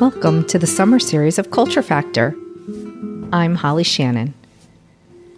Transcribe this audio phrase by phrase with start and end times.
[0.00, 2.34] Welcome to the summer series of Culture Factor.
[3.32, 4.34] I'm Holly Shannon.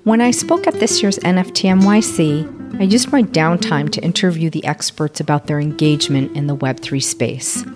[0.05, 4.65] When I spoke at this year's NFT NYC, I used my downtime to interview the
[4.65, 7.67] experts about their engagement in the Web3 space.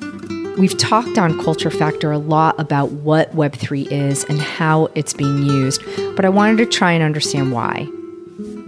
[0.57, 5.43] We've talked on Culture Factor a lot about what Web3 is and how it's being
[5.43, 5.83] used,
[6.17, 7.87] but I wanted to try and understand why.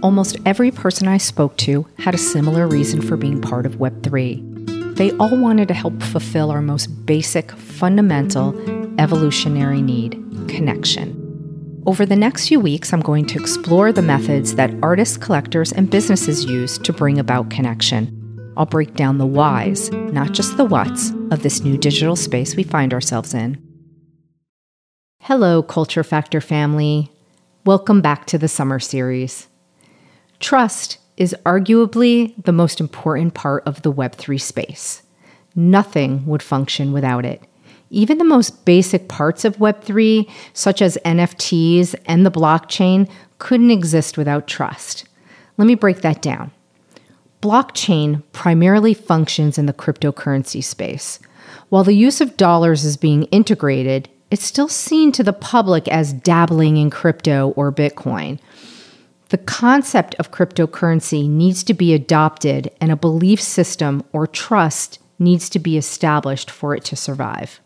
[0.03, 4.52] Almost every person I spoke to had a similar reason for being part of Web3.
[4.95, 8.55] They all wanted to help fulfill our most basic, fundamental,
[8.99, 10.13] evolutionary need
[10.47, 11.19] connection.
[11.87, 15.89] Over the next few weeks, I'm going to explore the methods that artists, collectors, and
[15.89, 18.53] businesses use to bring about connection.
[18.55, 22.63] I'll break down the whys, not just the whats, of this new digital space we
[22.63, 23.57] find ourselves in.
[25.21, 27.11] Hello, Culture Factor family.
[27.65, 29.47] Welcome back to the summer series.
[30.39, 35.03] Trust is arguably the most important part of the Web3 space.
[35.55, 37.41] Nothing would function without it.
[37.89, 44.17] Even the most basic parts of Web3, such as NFTs and the blockchain, couldn't exist
[44.17, 45.05] without trust.
[45.57, 46.51] Let me break that down.
[47.41, 51.19] Blockchain primarily functions in the cryptocurrency space.
[51.69, 56.13] While the use of dollars is being integrated, it's still seen to the public as
[56.13, 58.39] dabbling in crypto or Bitcoin.
[59.33, 65.49] The concept of cryptocurrency needs to be adopted, and a belief system or trust needs
[65.49, 67.59] to be established for it to survive.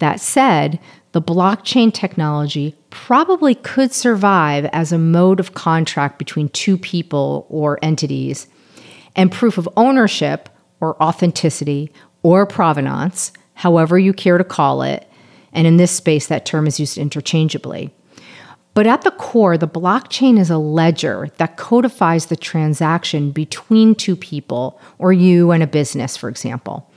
[0.00, 0.80] That said,
[1.12, 7.78] the blockchain technology probably could survive as a mode of contract between two people or
[7.80, 8.48] entities,
[9.14, 10.48] and proof of ownership
[10.80, 11.92] or authenticity
[12.24, 15.08] or provenance, however you care to call it,
[15.52, 17.94] and in this space, that term is used interchangeably
[18.78, 24.14] but at the core, the blockchain is a ledger that codifies the transaction between two
[24.14, 26.88] people or you and a business, for example.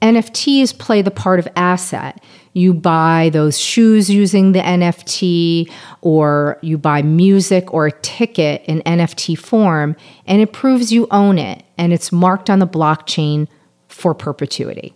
[0.00, 2.24] NFTs play the part of asset.
[2.54, 8.80] You buy those shoes using the NFT, or you buy music or a ticket in
[8.80, 13.48] NFT form, and it proves you own it, and it's marked on the blockchain
[13.88, 14.94] for perpetuity.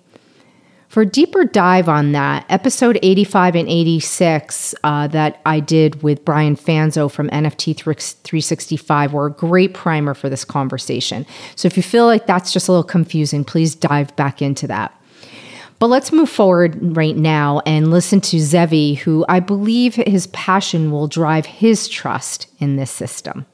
[0.88, 6.24] For a deeper dive on that, episode 85 and 86 uh, that I did with
[6.24, 11.26] Brian Fanzo from NFT 365 were a great primer for this conversation.
[11.56, 14.98] So if you feel like that's just a little confusing, please dive back into that.
[15.78, 20.91] But let's move forward right now and listen to Zevi, who I believe his passion
[20.91, 23.44] will drive his trust in this system.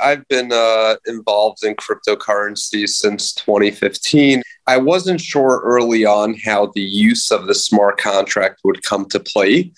[0.00, 4.42] I've been uh, involved in cryptocurrency since 2015.
[4.66, 9.20] I wasn't sure early on how the use of the smart contract would come to
[9.20, 9.72] play,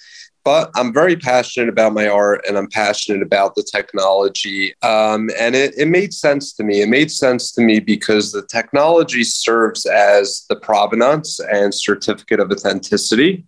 [0.44, 4.72] but I'm very passionate about my art and I'm passionate about the technology.
[4.82, 6.80] Um, and it, it made sense to me.
[6.80, 12.50] It made sense to me because the technology serves as the provenance and certificate of
[12.50, 13.44] authenticity.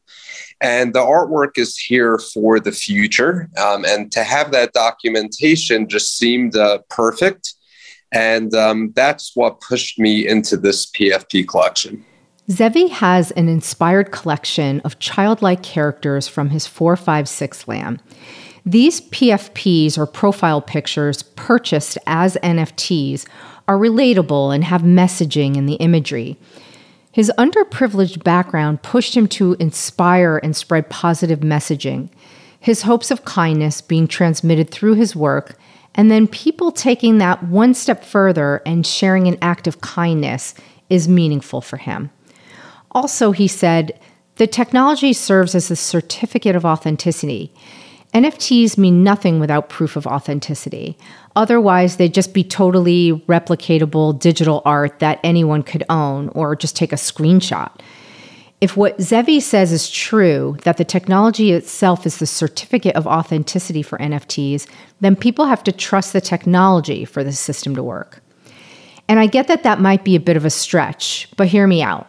[0.61, 3.49] And the artwork is here for the future.
[3.59, 7.55] Um, and to have that documentation just seemed uh, perfect.
[8.13, 12.05] And um, that's what pushed me into this PFP collection.
[12.51, 18.01] Zevi has an inspired collection of childlike characters from his 456 lamb.
[18.67, 23.27] These PFPs or profile pictures purchased as NFTs
[23.69, 26.37] are relatable and have messaging in the imagery.
[27.13, 32.09] His underprivileged background pushed him to inspire and spread positive messaging,
[32.61, 35.59] his hopes of kindness being transmitted through his work,
[35.95, 40.55] and then people taking that one step further and sharing an act of kindness
[40.89, 42.11] is meaningful for him.
[42.93, 43.99] Also, he said,
[44.37, 47.53] the technology serves as a certificate of authenticity.
[48.13, 50.99] NFTs mean nothing without proof of authenticity.
[51.37, 56.93] Otherwise, they'd just be totally replicatable digital art that anyone could own or just take
[56.93, 57.71] a screenshot.
[58.61, 63.83] If what Zevi says is true, that the technology itself is the certificate of authenticity
[63.83, 64.69] for NFTs,
[65.01, 68.23] then people have to trust the technology for the system to work.
[69.09, 71.83] And I get that that might be a bit of a stretch, but hear me
[71.83, 72.07] out.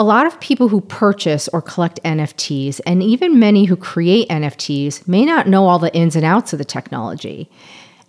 [0.00, 5.06] A lot of people who purchase or collect NFTs, and even many who create NFTs,
[5.06, 7.50] may not know all the ins and outs of the technology.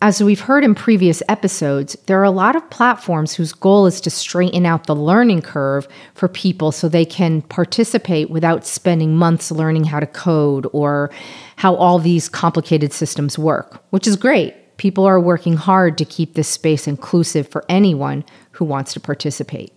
[0.02, 4.00] As we've heard in previous episodes, there are a lot of platforms whose goal is
[4.00, 9.52] to straighten out the learning curve for people so they can participate without spending months
[9.52, 11.12] learning how to code or
[11.58, 14.78] how all these complicated systems work, which is great.
[14.78, 19.74] People are working hard to keep this space inclusive for anyone who wants to participate.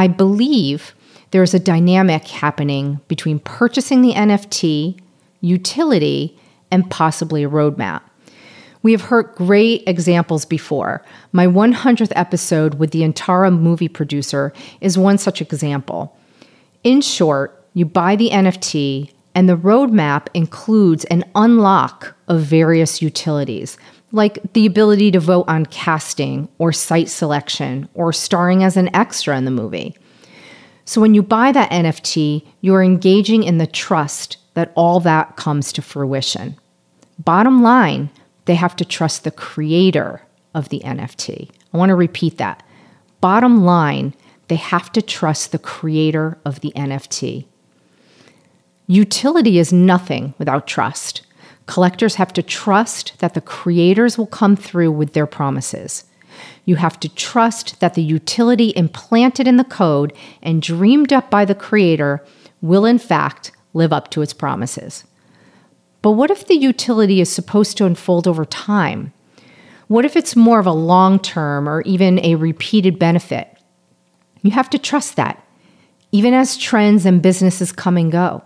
[0.00, 0.94] I believe
[1.30, 4.98] there's a dynamic happening between purchasing the NFT,
[5.42, 6.38] utility,
[6.70, 8.00] and possibly a roadmap.
[8.82, 11.04] We have heard great examples before.
[11.32, 16.16] My 100th episode with the Antara movie producer is one such example.
[16.82, 23.76] In short, you buy the NFT, and the roadmap includes an unlock of various utilities,
[24.12, 29.36] like the ability to vote on casting or site selection or starring as an extra
[29.36, 29.96] in the movie.
[30.84, 35.72] So when you buy that NFT, you're engaging in the trust that all that comes
[35.72, 36.56] to fruition.
[37.18, 38.10] Bottom line,
[38.46, 40.22] they have to trust the creator
[40.54, 41.50] of the NFT.
[41.72, 42.62] I want to repeat that.
[43.20, 44.14] Bottom line,
[44.48, 47.46] they have to trust the creator of the NFT.
[48.88, 51.22] Utility is nothing without trust.
[51.70, 56.04] Collectors have to trust that the creators will come through with their promises.
[56.64, 60.12] You have to trust that the utility implanted in the code
[60.42, 62.24] and dreamed up by the creator
[62.60, 65.04] will, in fact, live up to its promises.
[66.02, 69.12] But what if the utility is supposed to unfold over time?
[69.86, 73.46] What if it's more of a long term or even a repeated benefit?
[74.42, 75.46] You have to trust that,
[76.10, 78.42] even as trends and businesses come and go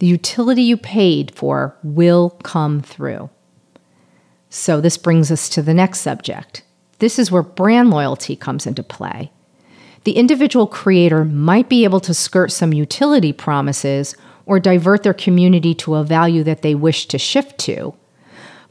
[0.00, 3.28] the utility you paid for will come through.
[4.48, 6.64] So, this brings us to the next subject.
[6.98, 9.30] This is where brand loyalty comes into play.
[10.04, 14.16] The individual creator might be able to skirt some utility promises
[14.46, 17.94] or divert their community to a value that they wish to shift to.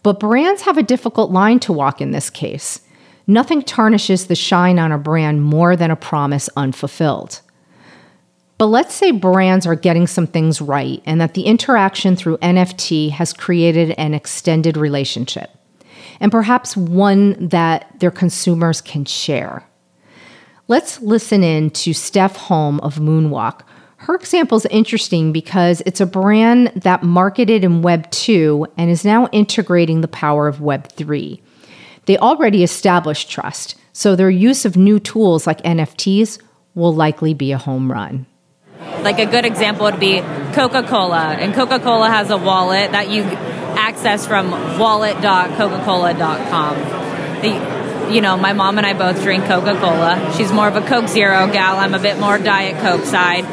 [0.02, 2.82] But brands have a difficult line to walk in this case.
[3.28, 7.42] Nothing tarnishes the shine on a brand more than a promise unfulfilled.
[8.60, 13.10] But let's say brands are getting some things right and that the interaction through NFT
[13.12, 15.50] has created an extended relationship,
[16.20, 19.64] and perhaps one that their consumers can share.
[20.68, 23.62] Let's listen in to Steph Holm of Moonwalk.
[23.96, 29.06] Her example is interesting because it's a brand that marketed in Web 2 and is
[29.06, 31.42] now integrating the power of Web 3.
[32.08, 36.42] They already established trust, so their use of new tools like NFTs
[36.76, 38.26] will likely be a home run.
[38.80, 40.22] Like a good example would be
[40.54, 41.36] Coca Cola.
[41.38, 46.76] And Coca Cola has a wallet that you access from wallet.coca-cola.com.
[47.42, 50.34] The, you know, my mom and I both drink Coca Cola.
[50.38, 51.78] She's more of a Coke Zero gal.
[51.78, 53.44] I'm a bit more Diet Coke side.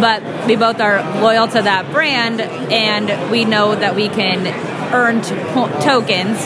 [0.00, 4.46] But we both are loyal to that brand, and we know that we can
[4.94, 5.34] earn t-
[5.84, 6.38] tokens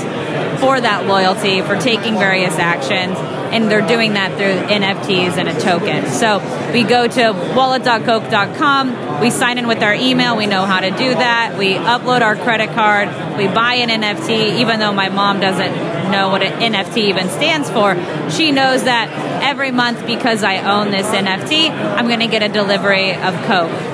[0.64, 3.18] for that loyalty for taking various actions
[3.52, 6.10] and they're doing that through NFTs and a token.
[6.10, 6.38] So
[6.72, 11.14] we go to wallet.coke.com, we sign in with our email, we know how to do
[11.14, 16.10] that, we upload our credit card, we buy an NFT, even though my mom doesn't
[16.10, 17.94] know what an NFT even stands for.
[18.30, 19.10] She knows that
[19.42, 23.93] every month because I own this NFT, I'm going to get a delivery of Coke.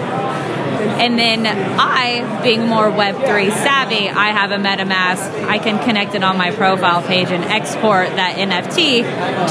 [1.01, 5.47] And then I, being more Web3 savvy, I have a MetaMask.
[5.47, 9.01] I can connect it on my profile page and export that NFT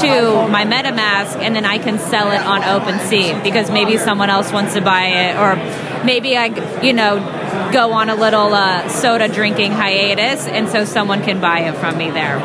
[0.00, 4.52] to my MetaMask, and then I can sell it on OpenSea because maybe someone else
[4.52, 5.56] wants to buy it, or
[6.04, 7.18] maybe I, you know,
[7.72, 11.98] go on a little uh, soda drinking hiatus, and so someone can buy it from
[11.98, 12.38] me there.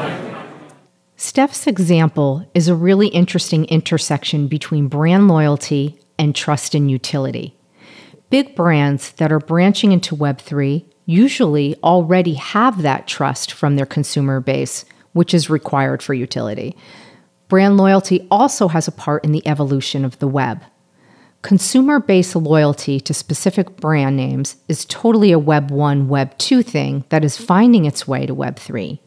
[1.16, 7.56] Steph's example is a really interesting intersection between brand loyalty and trust and utility.
[8.30, 14.40] Big brands that are branching into Web3 usually already have that trust from their consumer
[14.40, 16.76] base, which is required for utility.
[17.48, 20.64] Brand loyalty also has a part in the evolution of the web.
[21.44, 27.04] Consumer based loyalty to specific brand names is totally a Web 1, Web 2 thing
[27.10, 29.00] that is finding its way to Web 3.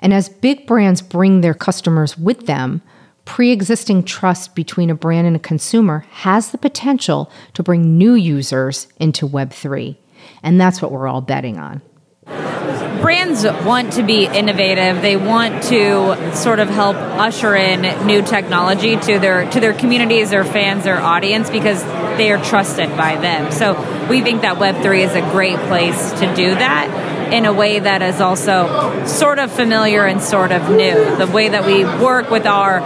[0.00, 2.80] And as big brands bring their customers with them,
[3.30, 8.14] pre existing trust between a brand and a consumer has the potential to bring new
[8.14, 9.96] users into Web3.
[10.42, 11.80] And that's what we're all betting on.
[12.26, 15.00] Brands want to be innovative.
[15.00, 20.30] They want to sort of help usher in new technology to their to their communities,
[20.30, 21.84] their fans, their audience because
[22.18, 23.52] they are trusted by them.
[23.52, 23.74] So
[24.10, 28.02] we think that Web3 is a great place to do that in a way that
[28.02, 31.16] is also sort of familiar and sort of new.
[31.16, 32.80] The way that we work with our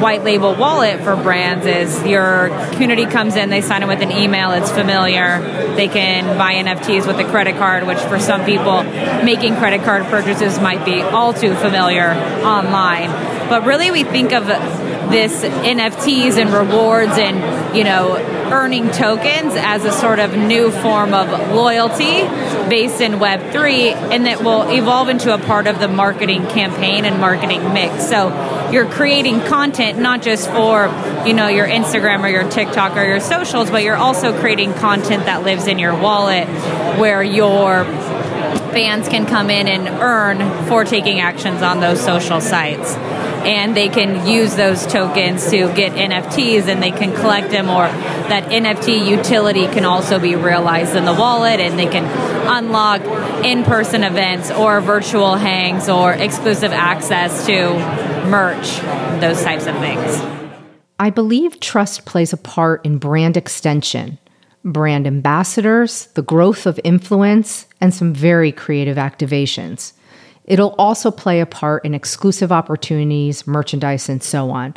[0.00, 4.12] white label wallet for brands is your community comes in, they sign in with an
[4.12, 5.40] email, it's familiar.
[5.76, 8.82] They can buy NFTs with a credit card, which for some people,
[9.24, 12.12] making credit card purchases might be all too familiar
[12.44, 13.10] online.
[13.48, 18.16] But really, we think of this NFTs and rewards and, you know,
[18.50, 22.22] earning tokens as a sort of new form of loyalty
[22.68, 27.20] based in Web3, and that will evolve into a part of the marketing campaign and
[27.20, 28.08] marketing mix.
[28.08, 28.30] So
[28.72, 30.86] you're creating content not just for
[31.26, 35.26] you know your Instagram or your TikTok or your socials, but you're also creating content
[35.26, 36.46] that lives in your wallet
[36.98, 37.84] where your
[38.72, 42.96] fans can come in and earn for taking actions on those social sites.
[43.46, 47.86] and they can use those tokens to get NFTs and they can collect them, or
[48.28, 52.04] that NFT utility can also be realized in the wallet and they can
[52.48, 53.02] unlock
[53.44, 58.80] in person events or virtual hangs or exclusive access to merch,
[59.20, 60.20] those types of things.
[60.98, 64.18] I believe trust plays a part in brand extension,
[64.64, 69.92] brand ambassadors, the growth of influence, and some very creative activations.
[70.46, 74.74] It'll also play a part in exclusive opportunities, merchandise, and so on.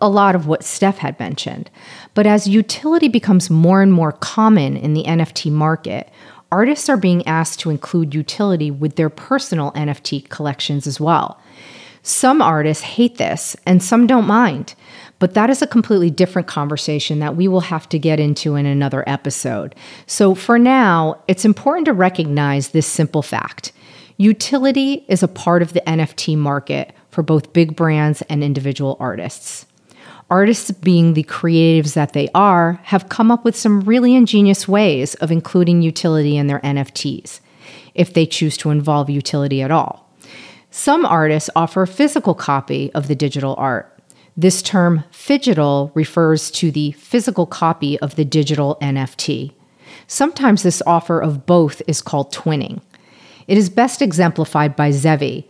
[0.00, 1.70] A lot of what Steph had mentioned.
[2.14, 6.08] But as utility becomes more and more common in the NFT market,
[6.52, 11.40] artists are being asked to include utility with their personal NFT collections as well.
[12.08, 14.74] Some artists hate this and some don't mind,
[15.18, 18.64] but that is a completely different conversation that we will have to get into in
[18.64, 19.74] another episode.
[20.06, 23.72] So for now, it's important to recognize this simple fact.
[24.16, 29.66] Utility is a part of the NFT market for both big brands and individual artists.
[30.30, 35.14] Artists, being the creatives that they are, have come up with some really ingenious ways
[35.16, 37.40] of including utility in their NFTs,
[37.94, 40.07] if they choose to involve utility at all.
[40.70, 43.94] Some artists offer a physical copy of the digital art.
[44.36, 49.52] This term, phygital refers to the physical copy of the digital NFT.
[50.06, 52.80] Sometimes this offer of both is called twinning.
[53.46, 55.48] It is best exemplified by Zevi.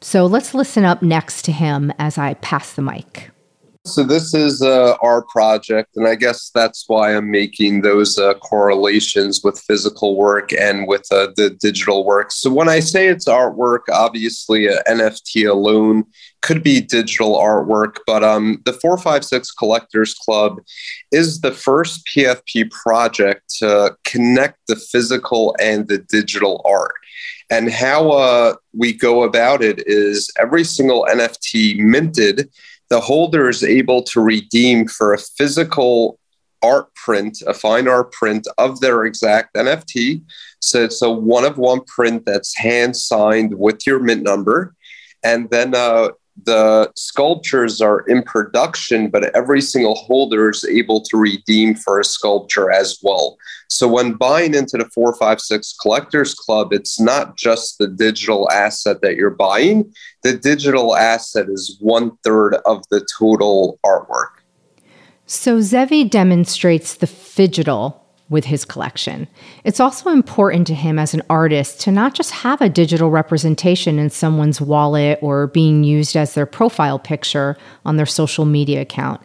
[0.00, 3.30] So let's listen up next to him as I pass the mic.
[3.86, 8.34] So this is uh, our project, and I guess that's why I'm making those uh,
[8.34, 12.32] correlations with physical work and with uh, the digital work.
[12.32, 16.04] So when I say it's artwork, obviously an NFT alone
[16.42, 20.60] could be digital artwork, but um, the 456 Collectors Club
[21.12, 26.94] is the first PFP project to connect the physical and the digital art.
[27.50, 32.50] And how uh, we go about it is every single NFT minted
[32.88, 36.18] the holder is able to redeem for a physical
[36.62, 40.22] art print, a fine art print of their exact NFT.
[40.60, 44.74] So it's a one of one print that's hand signed with your mint number.
[45.24, 46.10] And then uh,
[46.44, 52.04] the sculptures are in production, but every single holder is able to redeem for a
[52.04, 53.36] sculpture as well.
[53.68, 59.16] So when buying into the 456 Collectors Club, it's not just the digital asset that
[59.16, 64.30] you're buying, the digital asset is one third of the total artwork.
[65.26, 69.28] So Zevi demonstrates the phygital with his collection.
[69.64, 73.98] It's also important to him as an artist to not just have a digital representation
[73.98, 79.20] in someone's wallet or being used as their profile picture on their social media account.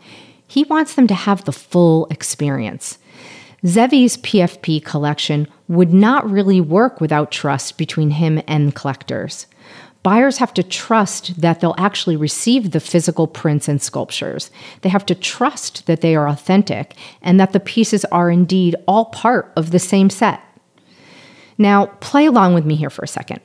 [0.47, 2.99] He wants them to have the full experience.
[3.63, 9.47] Zevi's PFP collection would not really work without trust between him and collectors
[10.03, 14.49] buyers have to trust that they'll actually receive the physical prints and sculptures.
[14.81, 19.05] They have to trust that they are authentic and that the pieces are indeed all
[19.05, 20.41] part of the same set.
[21.57, 23.41] Now, play along with me here for a second.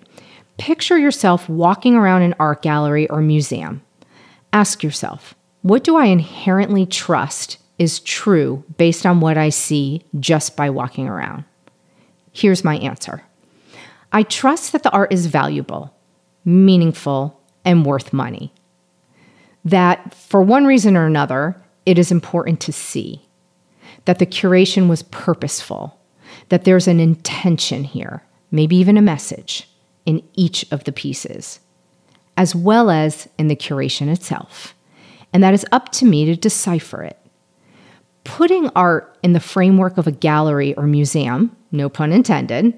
[0.56, 3.82] Picture yourself walking around an art gallery or museum.
[4.52, 10.56] Ask yourself, what do I inherently trust is true based on what I see just
[10.56, 11.44] by walking around?
[12.32, 13.22] Here's my answer
[14.12, 15.95] I trust that the art is valuable
[16.46, 18.52] meaningful, and worth money.
[19.64, 23.26] That for one reason or another, it is important to see
[24.06, 25.98] that the curation was purposeful,
[26.48, 29.68] that there's an intention here, maybe even a message
[30.06, 31.58] in each of the pieces,
[32.36, 34.74] as well as in the curation itself.
[35.32, 37.18] And that is up to me to decipher it.
[38.22, 42.74] Putting art in the framework of a gallery or museum, no pun intended,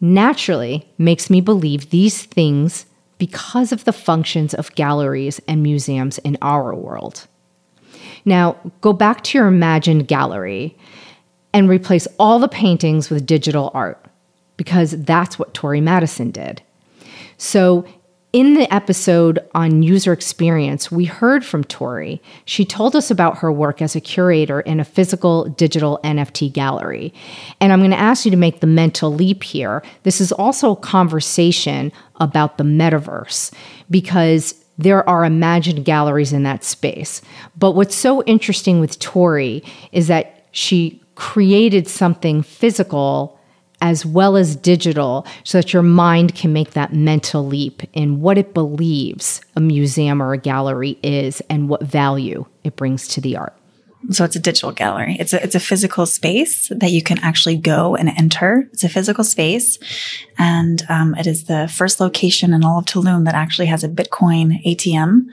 [0.00, 2.85] naturally makes me believe these things
[3.18, 7.26] because of the functions of galleries and museums in our world.
[8.24, 10.76] Now, go back to your imagined gallery
[11.52, 14.04] and replace all the paintings with digital art
[14.56, 16.62] because that's what Tori Madison did.
[17.38, 17.86] So,
[18.32, 22.20] in the episode on user experience, we heard from Tori.
[22.44, 27.14] She told us about her work as a curator in a physical digital NFT gallery.
[27.60, 29.82] And I'm going to ask you to make the mental leap here.
[30.02, 33.52] This is also a conversation about the metaverse
[33.90, 37.22] because there are imagined galleries in that space.
[37.56, 43.35] But what's so interesting with Tori is that she created something physical
[43.80, 48.38] as well as digital so that your mind can make that mental leap in what
[48.38, 53.36] it believes a museum or a gallery is and what value it brings to the
[53.36, 53.56] art.
[54.10, 55.16] So it's a digital gallery.
[55.18, 58.68] It's a, it's a physical space that you can actually go and enter.
[58.72, 59.78] It's a physical space.
[60.38, 63.88] And um, it is the first location in all of Tulum that actually has a
[63.88, 65.26] Bitcoin ATM.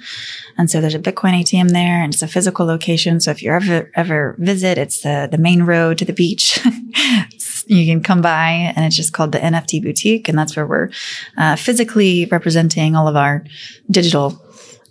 [0.57, 3.19] And so there's a Bitcoin ATM there and it's a physical location.
[3.19, 6.59] So if you ever, ever visit, it's the, the main road to the beach.
[7.67, 10.27] you can come by and it's just called the NFT boutique.
[10.29, 10.89] And that's where we're
[11.37, 13.43] uh, physically representing all of our
[13.89, 14.39] digital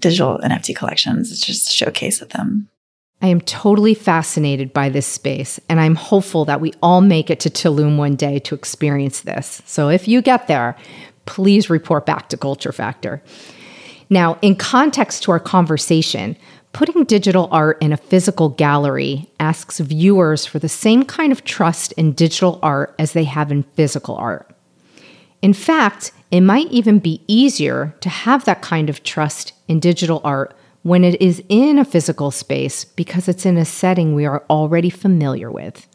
[0.01, 1.31] digital NFT collections.
[1.31, 2.69] It's just a showcase of them.
[3.23, 7.39] I am totally fascinated by this space, and I'm hopeful that we all make it
[7.41, 9.63] to Tulum one day to experience this.
[9.65, 10.77] So if you get there,
[11.25, 13.23] please report back to Culture Factor.
[14.11, 16.37] Now, in context to our conversation,
[16.73, 21.93] putting digital art in a physical gallery asks viewers for the same kind of trust
[21.93, 24.49] in digital art as they have in physical art.
[25.43, 30.21] In fact, it might even be easier to have that kind of trust in digital
[30.25, 34.45] art when it is in a physical space because it's in a setting we are
[34.49, 35.87] already familiar with.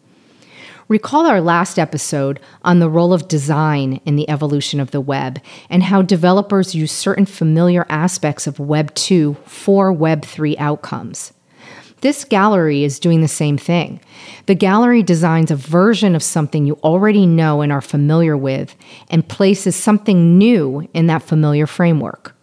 [0.90, 5.42] Recall our last episode on the role of design in the evolution of the web
[5.70, 11.34] and how developers use certain familiar aspects of Web 2 for Web 3 outcomes.
[12.00, 14.00] This gallery is doing the same thing.
[14.46, 18.74] The gallery designs a version of something you already know and are familiar with
[19.10, 22.34] and places something new in that familiar framework.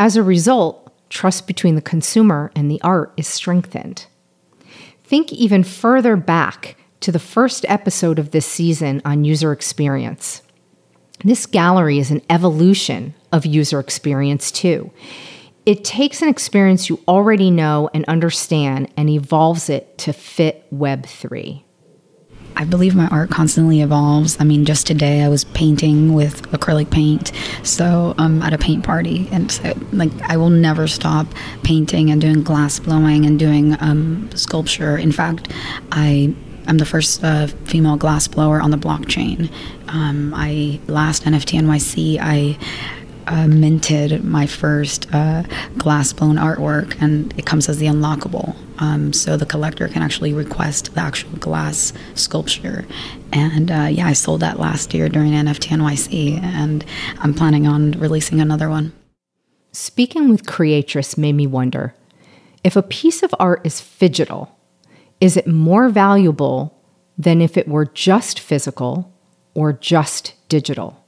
[0.00, 4.06] As a result, trust between the consumer and the art is strengthened.
[5.04, 10.42] Think even further back to the first episode of this season on user experience.
[11.24, 14.90] This gallery is an evolution of user experience, too.
[15.64, 21.62] It takes an experience you already know and understand and evolves it to fit Web3.
[22.54, 24.36] I believe my art constantly evolves.
[24.40, 27.32] I mean, just today I was painting with acrylic paint,
[27.62, 31.26] so um, I'm at a paint party, and so like I will never stop
[31.62, 34.98] painting and doing glass blowing and doing um, sculpture.
[34.98, 35.50] In fact,
[35.92, 36.34] I
[36.66, 39.50] am the first uh, female glassblower on the blockchain.
[39.88, 42.58] Um, I last NFT NYC I
[43.26, 45.44] uh, minted my first uh,
[45.78, 48.56] glass blown artwork, and it comes as the unlockable.
[48.78, 52.84] Um, so the collector can actually request the actual glass sculpture.
[53.32, 56.84] And uh, yeah, I sold that last year during NFT NYC, and
[57.18, 58.92] I'm planning on releasing another one.
[59.72, 61.94] Speaking with Creatress made me wonder
[62.62, 64.50] if a piece of art is phygital,
[65.22, 66.76] is it more valuable
[67.16, 69.08] than if it were just physical
[69.54, 71.06] or just digital?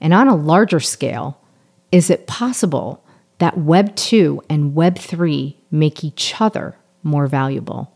[0.00, 1.40] And on a larger scale,
[1.90, 3.04] is it possible
[3.38, 7.92] that Web 2 and Web 3 make each other more valuable?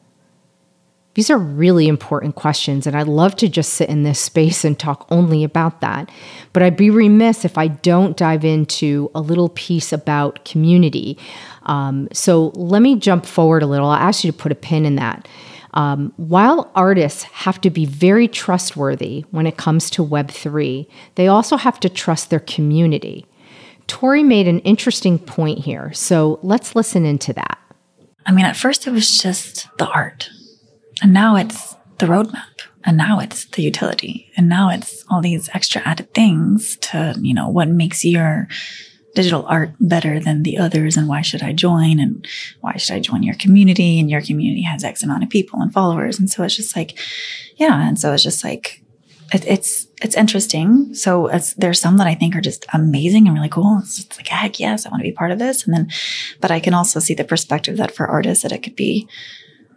[1.16, 4.79] These are really important questions, and I'd love to just sit in this space and
[4.79, 6.11] talk only about that.
[6.52, 11.18] But I'd be remiss if I don't dive into a little piece about community.
[11.62, 13.88] Um, so let me jump forward a little.
[13.88, 15.26] I'll ask you to put a pin in that.
[15.72, 21.57] Um, while artists have to be very trustworthy when it comes to Web3, they also
[21.57, 23.24] have to trust their community.
[23.87, 27.59] Tori made an interesting point here, so let's listen into that.
[28.26, 30.29] I mean, at first it was just the art,
[31.03, 35.49] and now it's the roadmap, and now it's the utility, and now it's all these
[35.55, 38.49] extra added things to, you know, what makes your
[39.17, 42.25] digital art better than the others and why should I join and
[42.61, 45.73] why should I join your community and your community has X amount of people and
[45.73, 46.19] followers.
[46.21, 46.99] And so it's just like,
[47.57, 47.89] yeah.
[47.89, 48.83] And so it's just like,
[49.33, 50.95] it, it's, it's interesting.
[50.95, 53.79] So there's some that I think are just amazing and really cool.
[53.83, 55.65] It's, it's like, heck yes, I want to be part of this.
[55.65, 55.91] And then,
[56.43, 59.09] but I can also see the perspective that for artists that it could be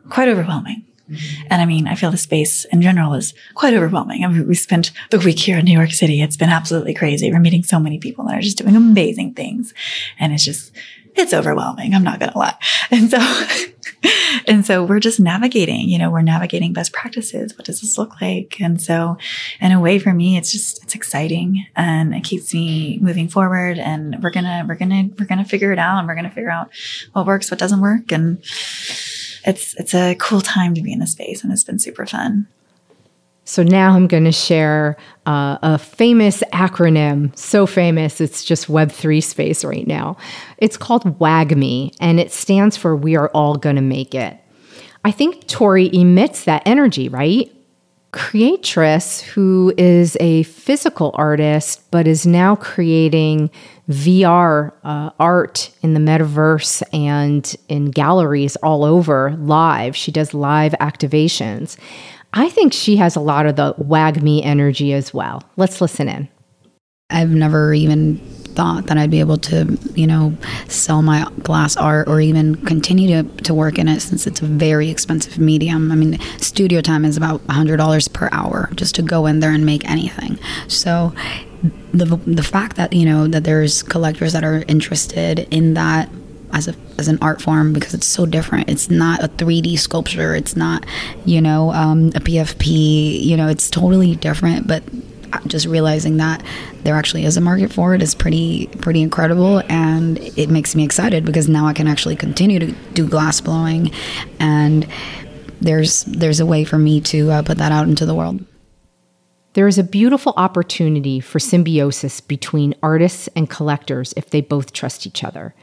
[0.09, 1.47] quite overwhelming Mm-hmm.
[1.49, 4.23] And I mean, I feel the space in general is quite overwhelming.
[4.23, 6.21] I mean, we spent the week here in New York City.
[6.21, 7.31] It's been absolutely crazy.
[7.31, 9.73] We're meeting so many people that are just doing amazing things.
[10.19, 10.71] And it's just,
[11.15, 11.93] it's overwhelming.
[11.93, 12.57] I'm not going to lie.
[12.91, 13.19] And so,
[14.47, 17.55] and so we're just navigating, you know, we're navigating best practices.
[17.55, 18.59] What does this look like?
[18.59, 19.17] And so
[19.61, 23.77] in a way for me, it's just, it's exciting and it keeps me moving forward
[23.77, 26.15] and we're going to, we're going to, we're going to figure it out and we're
[26.15, 26.71] going to figure out
[27.13, 28.11] what works, what doesn't work.
[28.11, 28.43] And,
[29.45, 32.47] it's it's a cool time to be in the space, and it's been super fun.
[33.49, 39.23] So now I'm going to share uh, a famous acronym, so famous it's just Web3
[39.23, 40.17] space right now.
[40.59, 44.37] It's called WAGMI, and it stands for We Are All Gonna Make It.
[45.03, 47.51] I think Tori emits that energy, right?
[48.11, 53.49] Creatress, who is a physical artist but is now creating
[53.89, 59.95] VR uh, art in the metaverse and in galleries all over live.
[59.95, 61.77] She does live activations.
[62.33, 65.43] I think she has a lot of the WAGMI energy as well.
[65.57, 66.29] Let's listen in.
[67.09, 68.17] I've never even
[68.59, 70.35] thought that I'd be able to, you know,
[70.67, 74.45] sell my glass art or even continue to, to work in it since it's a
[74.45, 75.91] very expensive medium.
[75.91, 79.65] I mean, studio time is about $100 per hour just to go in there and
[79.65, 80.37] make anything.
[80.67, 81.13] So
[81.93, 86.09] the the fact that you know that there's collectors that are interested in that
[86.53, 88.69] as a as an art form because it's so different.
[88.69, 90.35] It's not a 3D sculpture.
[90.35, 90.85] It's not
[91.25, 93.23] you know um, a PFP.
[93.23, 94.67] You know, it's totally different.
[94.67, 94.83] But
[95.47, 96.43] just realizing that
[96.83, 100.83] there actually is a market for it is pretty pretty incredible, and it makes me
[100.83, 103.91] excited because now I can actually continue to do glass blowing,
[104.39, 104.87] and
[105.61, 108.43] there's there's a way for me to uh, put that out into the world.
[109.59, 115.05] There is a beautiful opportunity for symbiosis between artists and collectors if they both trust
[115.05, 115.53] each other.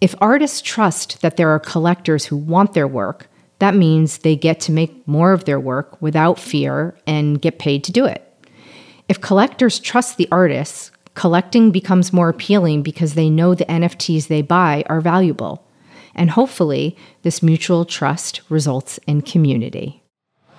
[0.00, 3.28] If artists trust that there are collectors who want their work,
[3.58, 7.82] that means they get to make more of their work without fear and get paid
[7.82, 8.22] to do it.
[9.08, 14.42] If collectors trust the artists, collecting becomes more appealing because they know the NFTs they
[14.42, 15.66] buy are valuable.
[16.14, 20.04] And hopefully, this mutual trust results in community.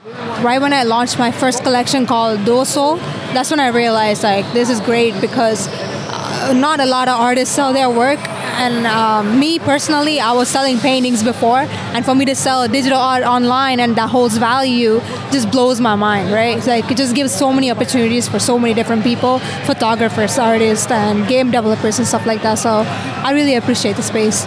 [0.06, 2.98] Right when I launched my first collection called Doso,
[3.34, 7.54] that's when I realized like this is great because uh, not a lot of artists
[7.54, 8.20] sell their work
[8.60, 11.60] and um, me personally, I was selling paintings before,
[11.96, 15.00] and for me to sell digital art online and that holds value
[15.32, 16.58] just blows my mind, right?
[16.58, 20.92] It's like it just gives so many opportunities for so many different people, photographers, artists,
[20.92, 22.56] and game developers and stuff like that.
[22.56, 24.46] So I really appreciate the space.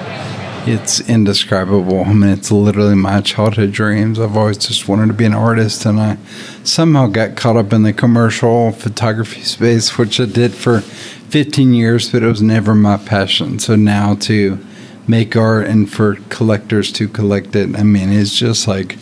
[0.65, 2.05] It's indescribable.
[2.05, 4.21] I mean, it's literally my childhood dreams.
[4.21, 6.19] I've always just wanted to be an artist, and I
[6.63, 12.13] somehow got caught up in the commercial photography space, which I did for 15 years,
[12.13, 13.59] but it was never my passion.
[13.59, 14.65] So now to
[15.09, 18.99] make art and for collectors to collect it, I mean, it's just like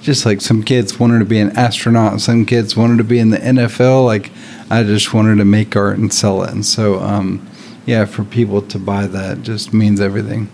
[0.00, 3.30] just like some kids wanted to be an astronaut, some kids wanted to be in
[3.30, 4.04] the NFL.
[4.04, 4.32] Like
[4.70, 7.46] I just wanted to make art and sell it, and so um,
[7.86, 10.50] yeah, for people to buy that just means everything.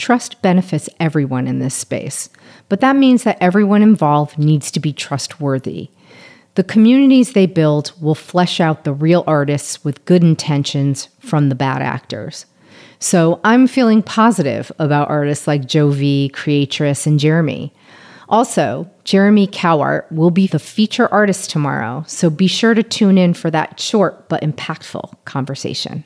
[0.00, 2.30] Trust benefits everyone in this space,
[2.70, 5.90] but that means that everyone involved needs to be trustworthy.
[6.54, 11.54] The communities they build will flesh out the real artists with good intentions from the
[11.54, 12.46] bad actors.
[12.98, 17.70] So I'm feeling positive about artists like Jovi, Creatress, and Jeremy.
[18.26, 23.34] Also, Jeremy Cowart will be the feature artist tomorrow, so be sure to tune in
[23.34, 26.04] for that short but impactful conversation.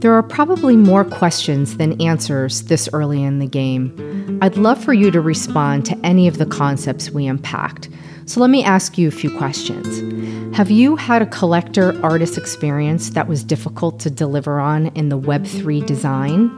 [0.00, 4.38] There are probably more questions than answers this early in the game.
[4.42, 7.88] I'd love for you to respond to any of the concepts we unpacked.
[8.26, 10.54] So let me ask you a few questions.
[10.54, 15.18] Have you had a collector artist experience that was difficult to deliver on in the
[15.18, 16.50] Web3 design?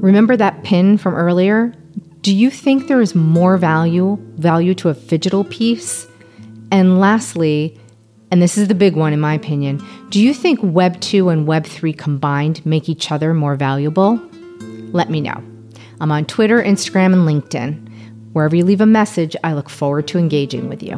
[0.00, 1.74] Remember that pin from earlier?
[2.20, 6.06] Do you think there is more value value to a digital piece?
[6.70, 7.80] And lastly,
[8.32, 11.46] and this is the big one in my opinion, do you think Web 2 and
[11.46, 14.18] Web 3 combined make each other more valuable?
[14.92, 15.44] Let me know.
[16.00, 17.90] I'm on Twitter, Instagram, and LinkedIn.
[18.32, 20.96] Wherever you leave a message, I look forward to engaging with you.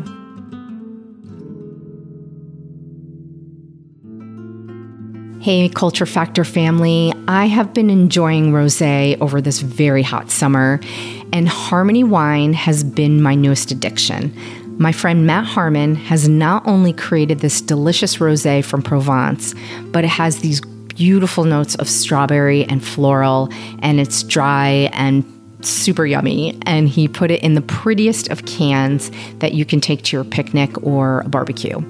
[5.42, 7.12] Hey, Culture Factor family.
[7.26, 10.78] I have been enjoying rose over this very hot summer,
[11.32, 14.32] and Harmony Wine has been my newest addiction.
[14.76, 19.54] My friend Matt Harmon has not only created this delicious rosé from Provence,
[19.92, 23.48] but it has these beautiful notes of strawberry and floral,
[23.80, 25.24] and it's dry and
[25.60, 26.58] super yummy.
[26.66, 30.24] And he put it in the prettiest of cans that you can take to your
[30.24, 31.80] picnic or a barbecue.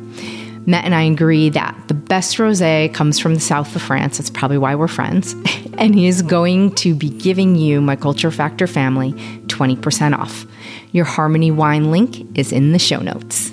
[0.66, 4.18] Matt and I agree that the best rosé comes from the south of France.
[4.18, 5.33] That's probably why we're friends.
[5.79, 9.12] and he is going to be giving you, my Culture Factor family,
[9.47, 10.47] 20% off.
[10.94, 13.50] Your Harmony Wine link is in the show notes.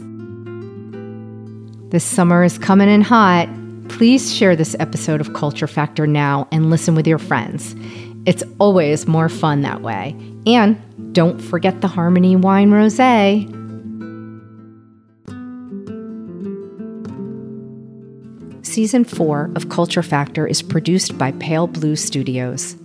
[1.90, 3.50] This summer is coming in hot.
[3.90, 7.76] Please share this episode of Culture Factor now and listen with your friends.
[8.28, 10.16] It's always more fun that way.
[10.46, 10.80] And
[11.16, 13.48] don't forget the Harmony Wine Rosé.
[18.64, 22.76] Season 4 of Culture Factor is produced by Pale Blue Studios.